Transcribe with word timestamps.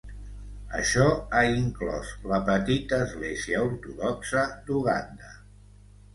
Això 0.77 1.03
ha 1.17 1.43
inclòs 1.57 2.13
la 2.31 2.39
petita 2.47 2.99
Església 3.09 3.61
Ortodoxa 3.67 4.49
d'Uganda. 4.73 5.33